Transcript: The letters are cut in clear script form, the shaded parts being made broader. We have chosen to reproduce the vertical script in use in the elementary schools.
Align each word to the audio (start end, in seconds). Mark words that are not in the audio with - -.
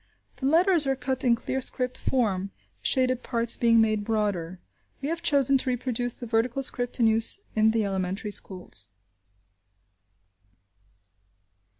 The 0.37 0.47
letters 0.47 0.87
are 0.87 0.95
cut 0.95 1.23
in 1.23 1.35
clear 1.35 1.61
script 1.61 1.95
form, 1.99 2.49
the 2.81 2.87
shaded 2.87 3.21
parts 3.21 3.55
being 3.55 3.79
made 3.79 4.03
broader. 4.03 4.59
We 4.99 5.09
have 5.09 5.21
chosen 5.21 5.59
to 5.59 5.69
reproduce 5.69 6.13
the 6.15 6.25
vertical 6.25 6.63
script 6.63 6.99
in 6.99 7.05
use 7.05 7.41
in 7.55 7.69
the 7.69 7.85
elementary 7.85 8.31
schools. 8.31 8.87